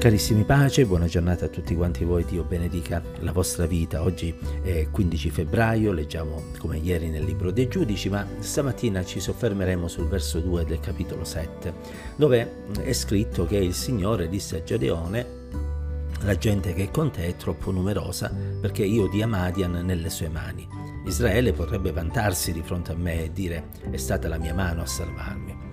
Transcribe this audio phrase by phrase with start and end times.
[0.00, 4.02] Carissimi pace, buona giornata a tutti quanti voi, Dio benedica la vostra vita.
[4.02, 9.88] Oggi è 15 febbraio, leggiamo come ieri nel libro dei giudici, ma stamattina ci soffermeremo
[9.88, 11.74] sul verso 2 del capitolo 7,
[12.16, 15.26] dove è scritto che il Signore disse a Gedeone,
[16.22, 20.30] la gente che è con te è troppo numerosa perché io dia Madian nelle sue
[20.30, 20.66] mani.
[21.04, 24.86] Israele potrebbe vantarsi di fronte a me e dire è stata la mia mano a
[24.86, 25.69] salvarmi.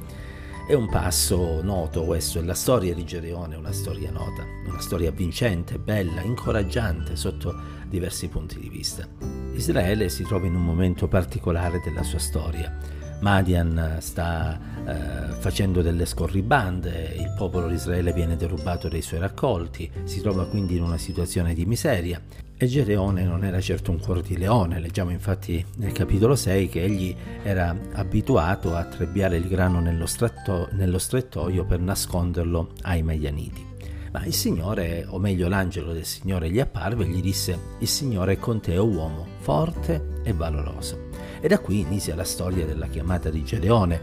[0.68, 5.12] È un passo noto questo, la storia di Gedeone è una storia nota, una storia
[5.12, 7.56] vincente, bella, incoraggiante sotto
[7.88, 9.08] diversi punti di vista.
[9.54, 12.78] Israele si trova in un momento particolare della sua storia.
[13.20, 19.90] Madian sta eh, facendo delle scorribande, il popolo di Israele viene derubato dei suoi raccolti,
[20.04, 22.22] si trova quindi in una situazione di miseria
[22.60, 26.84] e Gedeone non era certo un cuore di leone, leggiamo infatti nel capitolo 6 che
[26.84, 33.66] egli era abituato a trebbiare il grano nello, stretto, nello strettoio per nasconderlo ai Medianiti.
[34.12, 38.34] Ma il Signore, o meglio l'angelo del Signore, gli apparve e gli disse, il Signore
[38.34, 41.06] è con te, o uomo, forte e valoroso.
[41.40, 44.02] E da qui inizia la storia della chiamata di Gedeone.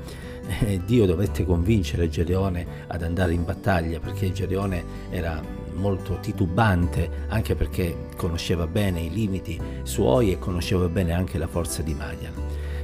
[0.60, 5.42] Eh, Dio dovette convincere Gedeone ad andare in battaglia perché Gedeone era
[5.74, 11.82] molto titubante, anche perché conosceva bene i limiti suoi e conosceva bene anche la forza
[11.82, 12.32] di Madian.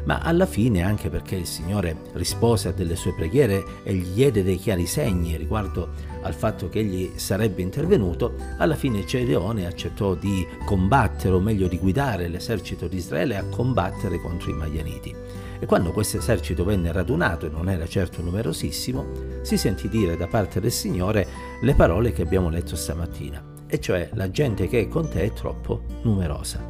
[0.04, 4.42] Ma alla fine, anche perché il Signore rispose a delle sue preghiere e gli diede
[4.42, 10.46] dei chiari segni riguardo al fatto che egli sarebbe intervenuto, alla fine Gedeone accettò di
[10.64, 15.14] combattere, o meglio di guidare l'esercito di Israele a combattere contro i Madianiti.
[15.58, 20.26] E quando questo esercito venne radunato, e non era certo numerosissimo, si sentì dire da
[20.26, 21.26] parte del Signore
[21.60, 25.32] le parole che abbiamo letto stamattina, e cioè la gente che è con te è
[25.32, 26.69] troppo numerosa.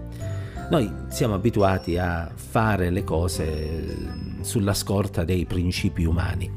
[0.71, 6.49] Noi siamo abituati a fare le cose sulla scorta dei principi umani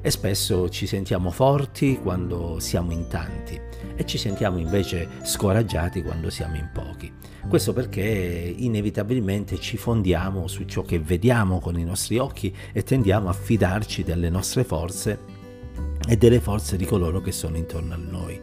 [0.00, 3.60] e spesso ci sentiamo forti quando siamo in tanti
[3.94, 7.12] e ci sentiamo invece scoraggiati quando siamo in pochi.
[7.48, 13.28] Questo perché inevitabilmente ci fondiamo su ciò che vediamo con i nostri occhi e tendiamo
[13.28, 15.16] a fidarci delle nostre forze
[16.08, 18.40] e delle forze di coloro che sono intorno a noi.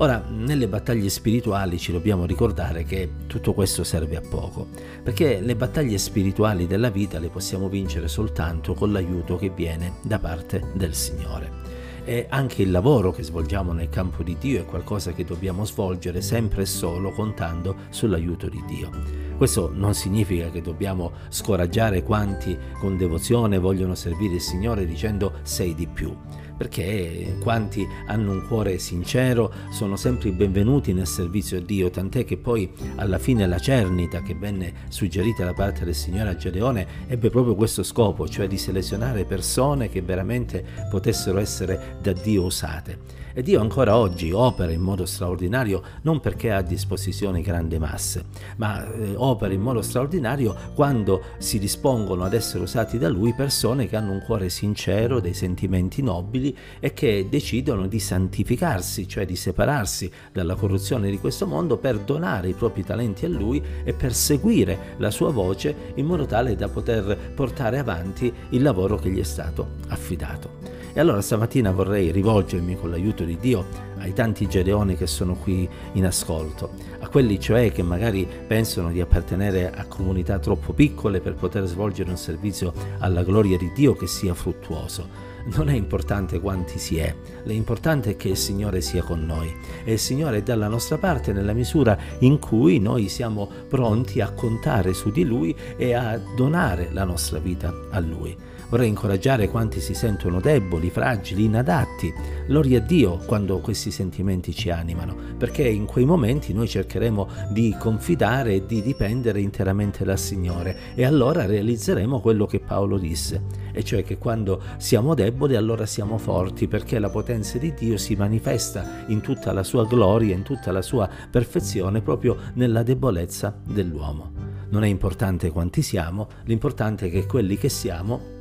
[0.00, 4.68] Ora, nelle battaglie spirituali ci dobbiamo ricordare che tutto questo serve a poco,
[5.02, 10.20] perché le battaglie spirituali della vita le possiamo vincere soltanto con l'aiuto che viene da
[10.20, 11.66] parte del Signore.
[12.04, 16.22] E anche il lavoro che svolgiamo nel campo di Dio è qualcosa che dobbiamo svolgere
[16.22, 18.90] sempre e solo contando sull'aiuto di Dio.
[19.36, 25.74] Questo non significa che dobbiamo scoraggiare quanti con devozione vogliono servire il Signore dicendo sei
[25.74, 26.16] di più
[26.58, 32.36] perché quanti hanno un cuore sincero sono sempre benvenuti nel servizio a Dio, tant'è che
[32.36, 37.30] poi alla fine la cernita che venne suggerita da parte del Signore a Gedeone ebbe
[37.30, 43.18] proprio questo scopo, cioè di selezionare persone che veramente potessero essere da Dio usate.
[43.38, 48.24] E Dio ancora oggi opera in modo straordinario non perché ha a disposizione grandi masse,
[48.56, 53.86] ma eh, opera in modo straordinario quando si dispongono ad essere usati da Lui persone
[53.86, 56.47] che hanno un cuore sincero, dei sentimenti nobili
[56.80, 62.48] e che decidono di santificarsi, cioè di separarsi dalla corruzione di questo mondo per donare
[62.48, 66.68] i propri talenti a Lui e per seguire la sua voce in modo tale da
[66.68, 70.78] poter portare avanti il lavoro che gli è stato affidato.
[70.98, 73.64] E allora stamattina vorrei rivolgermi con l'aiuto di Dio
[73.98, 79.00] ai tanti Gedeoni che sono qui in ascolto, a quelli cioè che magari pensano di
[79.00, 84.08] appartenere a comunità troppo piccole per poter svolgere un servizio alla gloria di Dio che
[84.08, 85.27] sia fruttuoso.
[85.54, 87.14] Non è importante quanti si è,
[87.44, 89.50] l'importante è che il Signore sia con noi
[89.82, 94.30] e il Signore è dalla nostra parte nella misura in cui noi siamo pronti a
[94.32, 98.36] contare su di Lui e a donare la nostra vita a Lui.
[98.68, 102.12] Vorrei incoraggiare quanti si sentono deboli, fragili, inadatti.
[102.46, 107.74] Gloria a Dio quando questi sentimenti ci animano, perché in quei momenti noi cercheremo di
[107.78, 113.42] confidare e di dipendere interamente dal Signore e allora realizzeremo quello che Paolo disse,
[113.72, 118.16] e cioè che quando siamo deboli allora siamo forti, perché la potenza di Dio si
[118.16, 124.30] manifesta in tutta la sua gloria, in tutta la sua perfezione, proprio nella debolezza dell'uomo.
[124.68, 128.36] Non è importante quanti siamo, l'importante è che quelli che siamo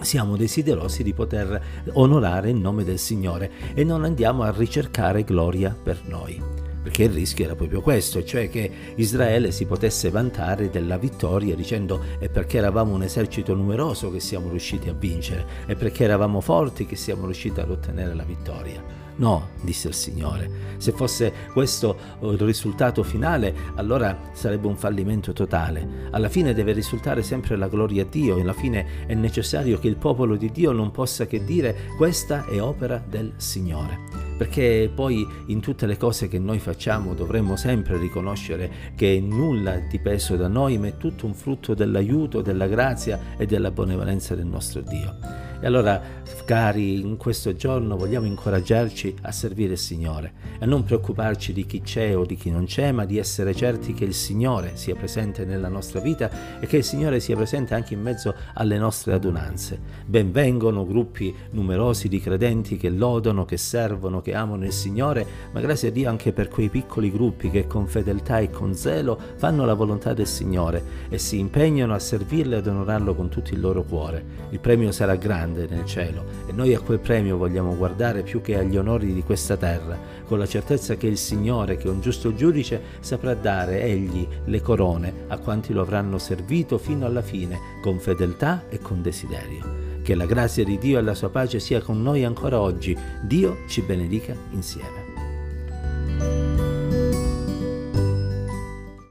[0.00, 1.60] siamo desiderosi di poter
[1.92, 6.49] onorare il nome del Signore e non andiamo a ricercare gloria per noi.
[6.82, 12.02] Perché il rischio era proprio questo, cioè che Israele si potesse vantare della vittoria dicendo
[12.18, 16.86] è perché eravamo un esercito numeroso che siamo riusciti a vincere, è perché eravamo forti
[16.86, 19.00] che siamo riusciti ad ottenere la vittoria.
[19.20, 26.08] No, disse il Signore, se fosse questo il risultato finale, allora sarebbe un fallimento totale.
[26.10, 29.88] Alla fine deve risultare sempre la gloria a Dio e alla fine è necessario che
[29.88, 34.09] il popolo di Dio non possa che dire questa è opera del Signore
[34.40, 39.82] perché poi in tutte le cose che noi facciamo dovremmo sempre riconoscere che nulla è
[39.86, 44.46] dipeso da noi, ma è tutto un frutto dell'aiuto, della grazia e della benevolenza del
[44.46, 45.49] nostro Dio.
[45.62, 46.00] E allora,
[46.46, 51.82] cari, in questo giorno vogliamo incoraggiarci a servire il Signore, a non preoccuparci di chi
[51.82, 55.44] c'è o di chi non c'è, ma di essere certi che il Signore sia presente
[55.44, 59.78] nella nostra vita e che il Signore sia presente anche in mezzo alle nostre adunanze.
[60.06, 65.88] Benvengono gruppi numerosi di credenti che lodano, che servono, che amano il Signore, ma grazie
[65.88, 69.74] a Dio anche per quei piccoli gruppi che con fedeltà e con zelo fanno la
[69.74, 73.82] volontà del Signore e si impegnano a servirlo e ad onorarlo con tutto il loro
[73.82, 74.24] cuore.
[74.50, 78.40] Il premio sarà grande grande nel cielo e noi a quel premio vogliamo guardare più
[78.40, 82.00] che agli onori di questa terra, con la certezza che il Signore, che è un
[82.00, 87.58] giusto giudice, saprà dare egli le corone a quanti lo avranno servito fino alla fine,
[87.82, 89.88] con fedeltà e con desiderio.
[90.02, 92.96] Che la grazia di Dio e la sua pace sia con noi ancora oggi.
[93.22, 95.09] Dio ci benedica insieme.